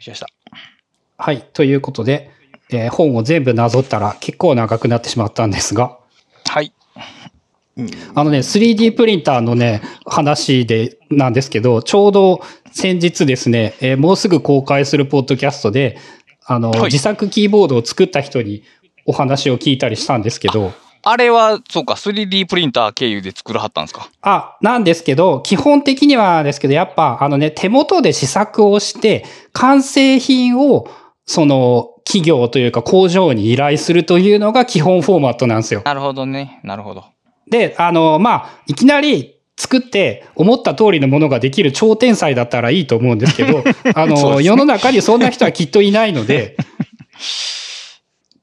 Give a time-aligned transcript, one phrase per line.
[0.00, 0.26] しました。
[1.16, 1.42] はい。
[1.52, 2.30] ということで、
[2.70, 5.98] えー本を全部なぞったら結構長くなってしまったんですが、
[6.46, 6.72] はい。
[8.14, 12.40] あのね、3D プリンターのね、話で、なんですけど、ちょうど
[12.72, 15.98] 先日ですね、えーもうすぐ公開するポッドキャストで、
[16.46, 18.64] あの、はい自作キーボードを作った人に
[19.06, 20.72] お話を聞いたりしたんですけど、
[21.02, 24.08] あれは、そうか、3D プリンター経由で作らはったんですか？
[24.22, 30.88] あ、なんですけど、基本的にはですけど、やっぱ、あのね、手元で試作をして、完成品を、
[31.26, 35.82] その、企業というか工場に依頼するというのが基本フォーマットなんですよ。
[35.84, 36.58] なるほどね。
[36.64, 37.04] なるほど。
[37.48, 43.62] で、あの、まあ、いきなり作って思った通りのものができる超天才だったらいいと思うんですけど、
[43.94, 46.56] あの、 ね世の中にそんな人はきっといないので、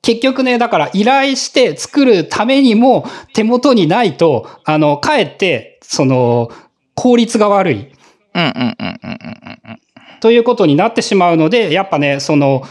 [0.08, 6.50] 結局ね、だから依頼して作るためにも手元にないと、あの、かえって、その、
[6.96, 7.92] 効率が悪いうんうん
[8.34, 9.80] うんうんうんうんうん。
[10.22, 12.64] ということになってしまうので、やっぱね、その、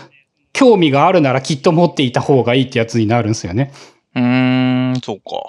[0.55, 3.71] 興味があるならきっと持っていた方がいいってやつになるんですよね。
[4.15, 4.23] うー
[4.97, 5.43] ん、そうか。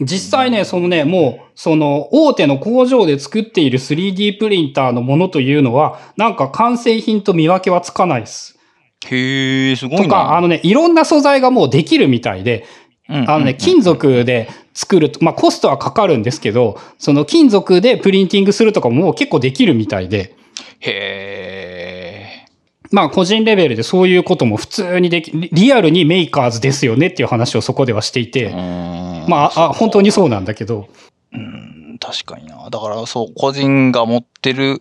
[0.00, 8.58] 実際ね、そのね、もう、その、大手の工場で作っている 3D プリンターのものというのは、なんか完成品と見分けはつかないです。
[9.06, 10.04] へえ、すごいな。
[10.04, 12.64] とか、あのね、いろんな素材がもうできるみたいで、
[13.08, 20.34] うんあのね、金属で作ると、まあコストはかかるんですけど、その金属でプリンティングするとかも結構できるみたいで、
[20.80, 22.46] へえ。
[22.90, 30.88] まあ個人レベルでそういうことも普通にでき、リリアルにメーカーズですよねっていう話をそこではしていて、ままあ、あ、本当にそうなんだけど、
[31.32, 32.68] うん、確かにな。
[32.70, 34.78] だからそう、個人が持ってる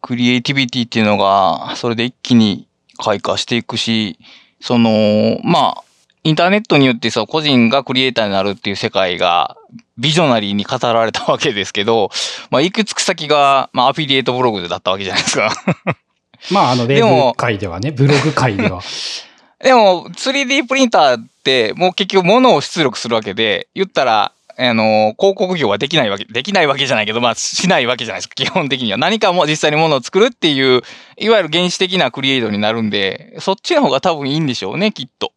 [0.00, 4.18] クリエイティビティっていうのが、それで一気に開花していくし、
[4.60, 5.84] その、まあ、
[6.24, 9.56] インターネットによってさ、個人がクリエイターになるっていう世界が、
[9.98, 12.10] ビジョナリーに語られたわけですけど、
[12.50, 15.52] まあ、いくつく先が、まあ、アフィリエイトブログだったわけじゃないですか。
[16.50, 18.82] まああの、ウでもェブ界ではね、ブログ界では。
[19.62, 28.98] でも、3D プリンターって、もう結局物を出力するわけで、言ったら、あの、広告業はできないわけ、できないわけじゃないけど、まあ、しないわけじゃないですか、基本的には。
[28.98, 30.82] 何かも実際に物を作るっていう、
[31.18, 35.32] いわゆる原始的なクリエイトになるんで、そっちの方が多分いいんでしょうね、きっと。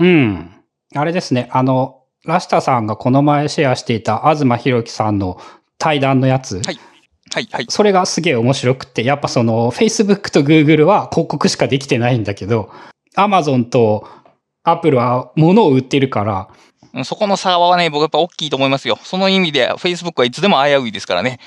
[0.00, 0.50] うん。
[0.94, 5.40] あれですね、あの、ラシタさんがこの前シェアしていた東博樹さんの
[5.78, 6.56] 対談のやつ。
[6.56, 6.78] はい
[7.32, 7.66] はい、はい。
[7.68, 12.70] それがすげえ面白くって、やっぱその Facebook と Google は広告しかできてないんだけど、
[13.16, 14.08] Amazon と
[14.62, 16.66] Apple は物を売ってるから、うん
[17.04, 18.98] そこの差はね、僕やっぱ大きいと思いますよ。
[19.02, 21.38] その意味で、Facebook はいつでも危ういですからね。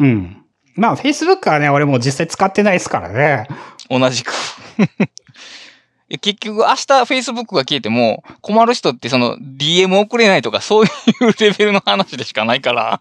[0.00, 0.44] うん。
[0.74, 3.46] まあ Facebook はね、俺もう実際使ってないですからね。
[3.88, 4.32] 同じく。
[6.20, 10.88] 結局、明日 Facebook が消えても、困る人ってその DM 送れないとか、そうい
[11.20, 13.00] うレベルの話でしかないから。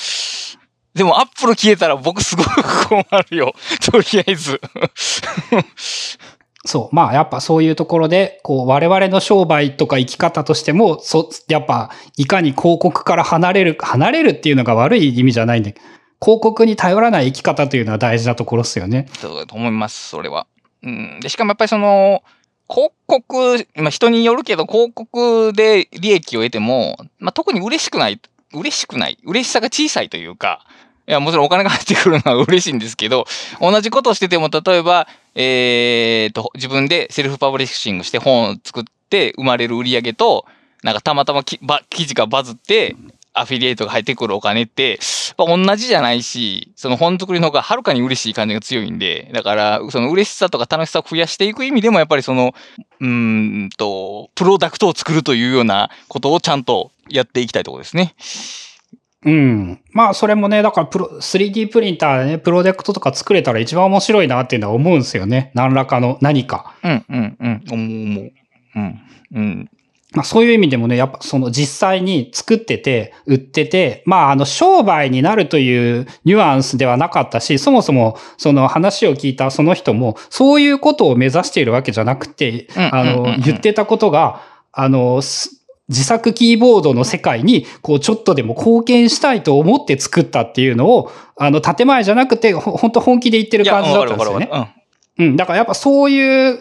[0.94, 3.54] でも、Apple 消えたら僕すごく困るよ。
[3.90, 4.60] とりあえず。
[6.64, 6.94] そう。
[6.94, 15.74] まあやっぱそういうところで、こう我々の商売とか生き方としても、そ、やっぱいかに広告から離れる、離れるっていうのが悪い意味じゃないんで、
[16.22, 19.08] 広告に頼らない生き方というのは大事なところですよね。
[19.18, 20.46] そうだと思います、それは。
[20.82, 21.20] うん。
[21.20, 22.22] で、しかもやっぱりその、
[22.68, 28.20] 広告、まあ人によるけど、広告で利益を得ても、まあ特に嬉しくない、
[28.52, 30.60] 嬉しくない、嬉しさが小さいというか、
[31.10, 33.26] いや、もちろんお金が入ってくるのは嬉しいんですけど、
[33.60, 40.46] 同じことをしてても、例えば、えーと、自分でセルフパブリッシングして本を作って生まれる売り上げと、
[40.84, 42.94] なんかたまたまきば記事がバズって、
[43.32, 44.98] アフィリエイトが入ってくるお金って、やっ
[45.36, 52.54] ぱ同じじゃないし、その本作りの方がはるかに嬉しい感じが強いんで、だから、その嬉しさとか楽しさを増やしていく意味でも、やっぱりその、
[53.00, 58.14] うんと、プロダクトを作るというようなことをちゃんとやっていきたいところですね。
[59.24, 59.80] うん。
[59.92, 65.50] まあそれもね、だからプロ、3D プリンターでね、プロジェクトとか作れたら一番面白いなっていうのは思うんですよね。
[65.54, 66.74] 何らかの何か。
[66.82, 68.32] うん、うん、うん、思う、思う。
[68.76, 69.00] うん、
[69.34, 69.70] うん。
[70.12, 85.59] まあそういう意味でもね、やっぱその実際に作ってて、売ってて、まああの商売になるというニュアンスではなかったし、そもそもその話を聞いたその人も、そういうことを目指しているわけじゃなくて、うんあの言ってたことが、あの、す
[85.90, 94.48] 自作キーボードの世界に、こう、ちょっとでも貢献したいと思って作ったっていうのを、あの、建前じゃなくて、ほ本当本気で言ってる感じだったんですよね。
[95.18, 95.26] うん。
[95.26, 95.36] うん。
[95.36, 96.58] だからやっぱそういう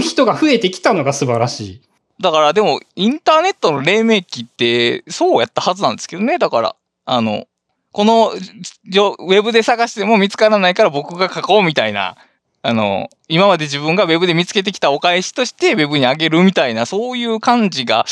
[0.00, 1.82] 人が増えてきたのが素晴らしい。
[2.20, 6.38] だからでも、インターネットの黎明期って、そうやったはずなんですけどね。
[6.38, 6.74] だから、
[7.04, 7.46] あの、
[7.92, 12.16] この、ウェブで探しても見つからないから僕が書こうみたいな、
[12.62, 18.06] あの、今まで自分がウェブで見つけてきたお返しとしてウェブにあげるみたいな、そういう感じが、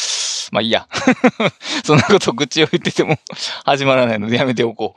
[0.53, 0.87] まあいいや。
[1.83, 3.17] そんなこと愚痴を言ってても
[3.65, 4.95] 始まらないのでやめておこ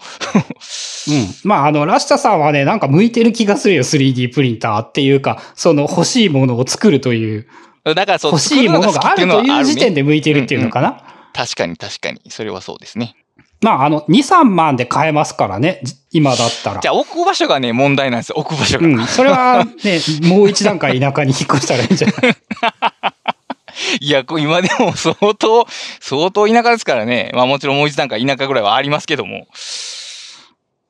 [1.08, 1.12] う。
[1.12, 1.28] うん。
[1.44, 7.48] まあ、あの、ラシタさんはね、なんか向いてる気がするよ、3D プリンターっていうか、その欲しいものを作るという、
[7.86, 9.96] だからそう、欲しいものがあるという時点で。
[9.96, 11.02] で向いてるっていうのかな。
[11.34, 12.20] 確かに確かに。
[12.30, 13.16] それはそうですね。
[13.62, 16.88] まあ、あの、2、3万で買えますからね、じ今だったらじ。
[16.88, 18.36] ゃあ置く場所がね、問題なんですよ。
[18.38, 18.86] 置く場所が。
[18.86, 19.08] うん。
[19.08, 22.36] それはね、もう一段階田舎に引っ越したらいいんじゃない？
[24.00, 25.68] いや、今でも 相当、
[26.00, 27.32] 相当田舎ですからね。
[27.34, 29.48] まあもちろんもう一段階田舎ぐらいはありますけども。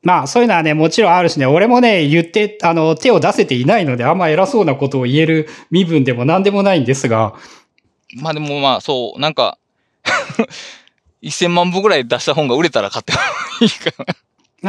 [0.03, 7.33] まあ、そういうのはね、もちろんあるしね、俺もね、言って、あの、手を出せていないので、あんま偉そうなことを言える身分でも何でもないんですが、
[8.17, 9.57] まあでもまあそう、なんか、
[11.23, 13.19] 1000万部ぐらい出した本が売れたら買っても
[13.61, 14.15] いいかな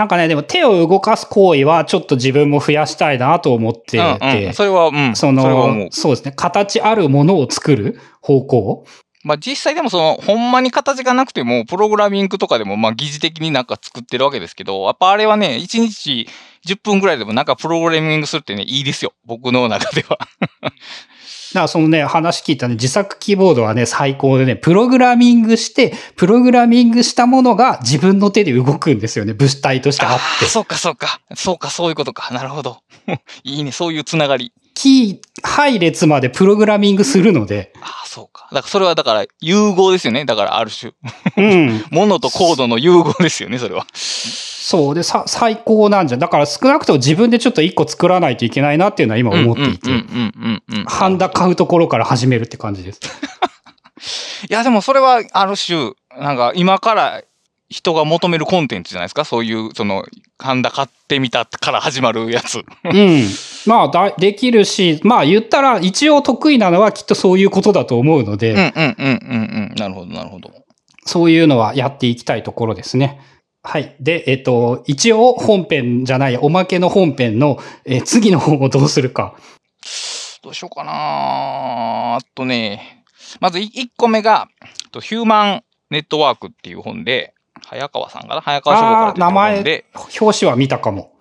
[0.05, 4.15] んかね、でも手を動かす行為はちょっと自分も増やしたいなと思ってな。
[4.15, 4.55] うんて、うん。
[4.55, 5.17] それは、うん。
[5.17, 5.33] そ。
[5.33, 8.85] のそうですね、形あるものを作る方向
[9.26, 16.28] まあ実際でもその、ほんまに形がなくても、プログラミングとかでも、まあ疑似的になんか作ってるわけですけど、やっぱあれはね、1日
[16.64, 19.14] 10分ぐらいでもなんかプログラミングするってね、いいですよ。
[19.26, 20.19] 僕の中では。
[20.61, 20.70] だか
[21.62, 30.46] らそのね、話聞いたね、自作キーボードはね、最高でね、プログラミングして、プログラミングしたものが自分の手で動くんですよね、物体としてあっあて。
[30.46, 31.20] そうかそうか。
[31.34, 32.32] そうか、そういうことか。
[32.32, 32.78] なるほど。
[33.43, 34.52] いいね、そういうつながり。
[34.76, 38.46] キー、配列までプログラミングするので、ああ、そうか。
[38.52, 40.26] だからそれはだから融合ですよね。
[40.26, 40.93] だからある種。
[41.38, 41.84] うん。
[41.90, 43.87] ものとコードの融合ですよね、それは。
[43.94, 44.94] そう。
[44.94, 46.20] で、さ、最高なんじゃん。
[46.20, 49.90] だから少なくとも自分でちょっと一個作らないといけないなっていうのは今思っていて。
[49.90, 50.84] うんうんうんうんうん。
[50.84, 53.00] ハンダ買うところから始めるって感じです。
[54.50, 57.23] いや、でもそれはある種、なんか今から
[57.68, 59.24] 人が求めるコンテンツじゃないですか？
[59.24, 60.04] そういう、その、
[60.38, 62.58] ハンダ買ってみたから始まるやつ。
[62.58, 63.24] うん。
[63.66, 69.74] まあだ、できるし、まあ言ったら一応得意なのはきっとそういうことだと思うので、うんうんうんうんうん。
[69.76, 70.50] なるほど、なるほど。
[71.04, 73.20] そういうのはやっていきたいところですね。
[73.64, 73.96] はい。
[73.98, 79.34] で、えっと、一応本編じゃない、おまけの本編の、えー次の方をどうするか。
[80.42, 80.92] どうしようかな
[82.16, 83.02] あとね、
[83.40, 84.46] まず1個目が、
[84.92, 87.34] とヒューマンネットワークっていう本で、
[87.64, 88.41] 早川さんかな？
[88.41, 89.85] 早川書房から出名前
[90.20, 91.17] 表紙は見たかも。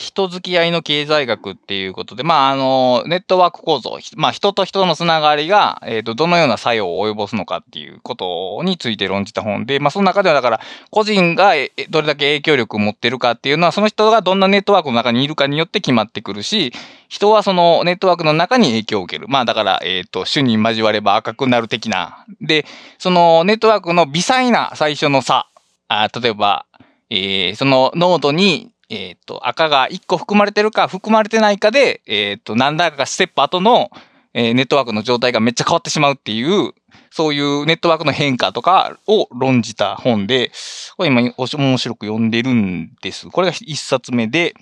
[0.00, 10.60] 人付き合いの経済学っていうことで、まあ、あの、ネットワーク構造、ひまあ、人と人のつながりが、えっ、と、どのような作用を及ぼすのかっていうことについて論じた本で、まあ、その中ではだから、
[10.90, 16.72] 個人がえどれだけ影響力を持ってるかっていうのは、その人がどんなネットワークの中にいるかによって決まってくるし、
[17.08, 19.26] 人はそのネットワークの中に影響を受ける。
[19.28, 22.24] まあ、だから、えっ、と、種に交われば赤くなる的な。
[22.40, 22.64] で、
[22.98, 25.49] そのネットワークの微細な最初の差。
[25.90, 26.66] あ例えば、
[27.10, 33.90] えーそのノードに、えっ、と、赤が1個含まれてるか含まれてないかで、えっ、と、何らかステップ後の、
[34.32, 36.72] えーネットワークの状態がめっちゃ変わってしまうっていう、
[37.10, 40.52] そういうネットワークの変化とかを論じた本で、
[40.96, 43.28] これ今面白く読んでるんです。
[43.28, 44.54] これが1冊目で、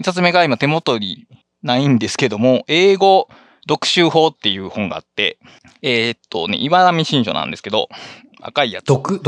[0.00, 1.26] 1冊目が今手元に
[1.62, 3.28] ないんですけども、英語
[3.68, 5.38] 読習法っていう本があって、
[5.82, 7.90] えーっとね、岩波新書なんですけど、
[8.42, 8.86] 赤いやつ。
[8.86, 9.18] 読、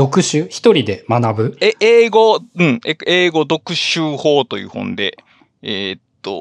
[0.49, 1.57] 一人で学ぶ？
[1.61, 5.17] え、英語、うん、え英語読習法という本で、
[5.61, 6.33] えーっと、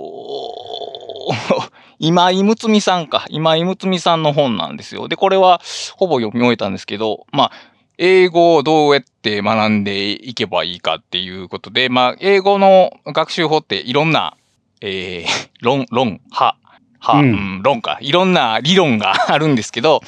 [1.99, 3.25] 今井睦美さんか。
[3.29, 5.09] 今井睦美さんの本なんですよ。
[5.09, 5.61] で、これは
[5.97, 7.53] ほぼ読み終えたんですけど、まあ、
[7.99, 14.37] 英語をどうやって学んでいけばいいかっていうことで、まあ、英語の学習法っていろんな、
[14.81, 16.57] えー、論、論、は、
[16.99, 17.99] は、ううんん、論か。
[18.01, 20.03] いろんな理論が あるんですけど、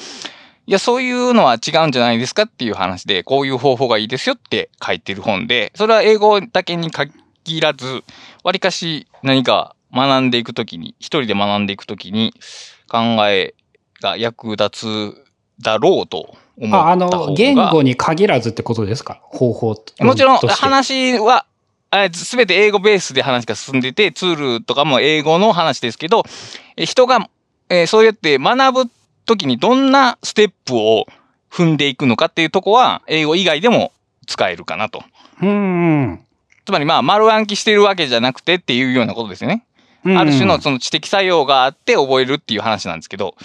[0.67, 7.11] いや、そういうのは違うんじゃないですかっていう話で、こういう方法がいいですよって書いてる本で、それは英語だけに限
[7.61, 8.03] らず、
[8.43, 12.33] わりかし何か学んでいくときに、一人で学んでいくときに
[12.89, 13.53] 考え
[14.01, 15.25] が役立つ
[15.61, 16.95] だろうと思ったあ、あ。
[16.95, 21.45] の、言語に限らずってことですか方法ともちろん話は、
[22.11, 26.23] すべて英語ベースで話が進んでて、ツールとかも英語の話ですけど、
[26.75, 27.29] え人が、
[27.69, 28.91] えーそうやって学ぶ
[29.25, 31.05] ときにどんなステップを
[31.51, 33.91] 踏んでいくのかっていうとこは、英語以外でも
[34.27, 35.03] 使えるかなと。
[35.41, 36.19] うんうん。
[36.65, 39.65] つまりまあ、丸暗記してるわけじゃなくてっていうようなことですよね。
[40.03, 43.35] うんある種のその知的作用があって覚えるっていう話なんですけど、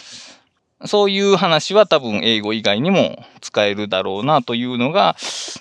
[0.84, 5.14] そういう話は多分英語以外にも使えるだろうなというのが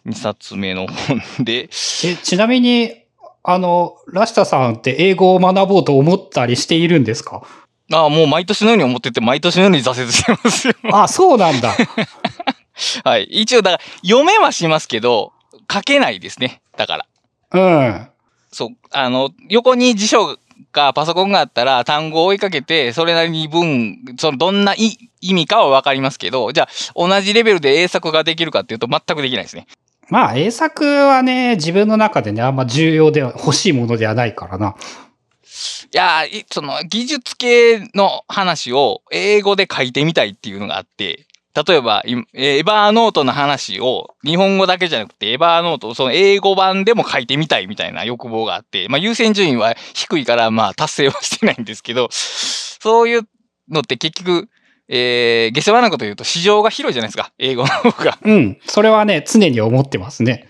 [0.05, 1.69] 2冊目の本で、
[2.03, 3.03] え、ちなみに、
[3.43, 7.43] あの、ラシタさんって英語を学ぼうと思ったりしているんですか？
[7.91, 10.73] ああ、もう毎年のように思ってて、毎年のように挫折してますよ。
[10.93, 11.75] あ、そうなんだ。
[13.03, 13.23] はい。
[13.25, 15.33] 一応、だから、読めはしますけど、
[15.71, 16.61] 書けないですね。
[16.77, 17.05] だから。
[17.51, 18.07] うん。
[18.51, 20.37] そう、あの、横に辞書
[20.71, 29.67] かパソコンがあったら、単語を追いかけて、それなりに文、その、どんない意味かはわかりますけど、じゃあ、同じレベルで英作ができるかっていうと、全くできないですね。
[30.09, 34.75] まあ、英作はね、自分の中でね、あんま重要では、欲しいものではないからな。
[35.93, 41.27] いやその技術系の話を英語で書いてみたいっていうのがあって、
[41.67, 53.21] 例えば、いエバーノートの話を日本語だけじゃなくて、エバーノートをその英語版でも書いてみたいみたいな欲望があって、まあ優先順位は低いから、まあ達成はしてないんですけど、そういう
[53.67, 54.47] のって結局、
[54.87, 58.17] えー、下世話なこと言うと市場が広いじゃないですか、英語の方が。
[58.23, 58.57] うん。
[58.65, 60.49] それはね、常に思ってますね。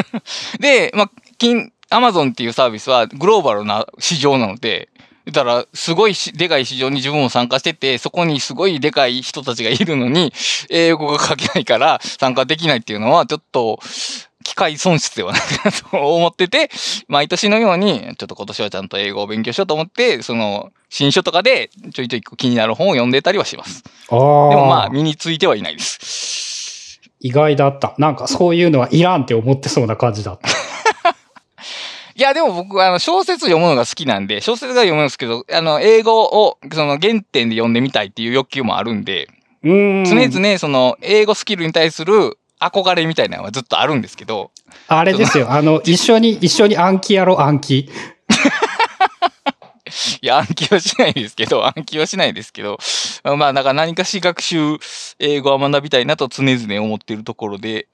[0.60, 4.88] で、まあ、金、アマゾンっていうサービスはグローバルな市場なので、
[5.26, 10.32] 言ったら、すごいしでかい市場に自分も参加してて、そこにすごいでかい人たちがいるのに、
[10.70, 13.80] 英語が書けないから参加できないっていうのは、ちょっと、
[14.44, 16.70] 機械損失ではないかなと 思ってて、
[17.08, 23.82] 毎年のように、ちょっと今年はちゃんと英語を勉強しようと思って、その、新書とかでちょいちょい気になる本を読んでたりはします。
[24.08, 24.50] ああ。
[24.50, 27.00] でもまあ、身についてはいないです。
[27.18, 27.96] 意外だった。
[27.98, 30.48] なんかそういうのはいらんって思ってそうな感じだった。
[32.18, 39.28] いや、でも僕はあの小説読むのが好きなんで、小説が読むんですけど、あの、英語をその原点で読んでみたいっていう欲求もあるんで、
[39.62, 40.04] うーん。
[40.04, 44.50] 常々その英語スキルに対する憧れみたいなのはずっとあるんですけど、
[44.88, 45.52] あれですよ。
[45.52, 47.90] あの、一緒に、一緒に暗記やろう、暗記。
[50.20, 52.78] いや、暗記はしないですけど、暗記はしないですけど、
[53.24, 54.78] まあ、なんか何かし学習、
[55.18, 57.88] 英語は学びたいなと常々思っているところで、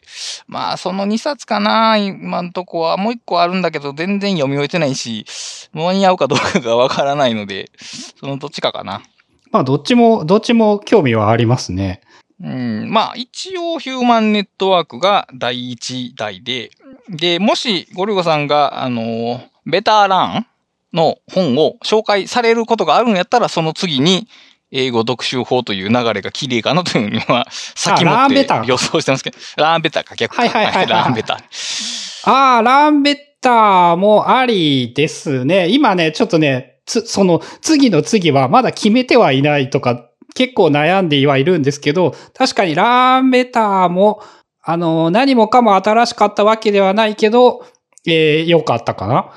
[0.46, 2.96] まあ、その2冊かな、今んとこは。
[2.96, 5.26] もう1個あるんだけど、全然読み終えてないし、
[5.72, 7.70] 間に合うかどうかがわからないので、
[8.18, 9.02] そのどっちかかな。
[9.50, 12.00] まあ、どっちも、どっちも興味はありますね。
[12.42, 16.70] うん、まあ、一応、ヒューマンネットワークが第一代で、
[17.08, 20.46] で、もし、ゴリゴさんが、あの、ベターラン
[20.92, 24.28] の本を紹介されることがあるんやったら、その次に、
[24.74, 32.30] 英語読習法という流れが綺麗かなというのは、先もって予想してますけど、ラーンベターか、逆かはいはいはいはいラーンベター。
[32.30, 35.68] ああ、ランベッターもありですね。
[35.68, 44.22] 今ね、ちょっとね、つ、その、次の次はまだ決めてはいないとか、結構悩んではいるんですけど、確かにランベターも、
[44.62, 47.66] あの、何もかも新しかったわけではないけど、
[48.06, 49.32] えー、良かったかな。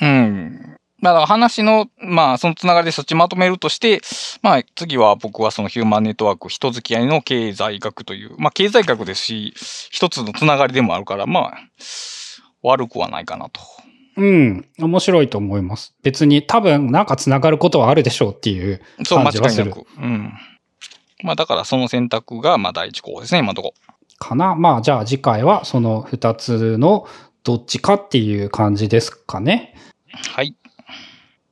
[0.00, 0.76] うん。
[1.00, 4.00] まあだから話の、まあそのつながりでそっちまとめるとして、
[4.42, 9.54] まあ次は僕はそのヒューマンネットワーク人付き合いの経済学という、まあ経済学ですし、
[9.90, 11.54] 一つのつながりでもあるから、まあ
[12.62, 13.60] 悪くはないかなと。
[14.16, 15.94] うん、面白いと思います。
[16.02, 19.66] 別に多分なんか繋がることはあるでしょうっていうそう、間感じはする。
[19.66, 19.86] 違いなく。
[19.96, 20.32] うん。
[21.22, 23.74] まあだからその選択がまあ第一候補ですね、今のとこ
[24.20, 24.54] かな。
[24.54, 27.08] まあ、じゃあ次回はその二つの
[27.42, 29.74] どっちかっていう感じですかね。
[30.34, 30.54] はい。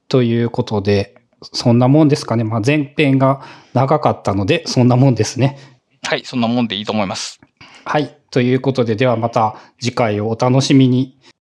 [0.08, 1.14] ということで、
[1.52, 2.44] そんなもんですかね。
[2.44, 3.42] まあ、前編が
[3.74, 5.58] 長かったので、そんなもんですね。
[6.02, 7.40] はい、そんなもんでいいと思います。
[7.84, 8.16] はい。
[8.30, 11.18] ということで、ではまた次回をお楽しみに。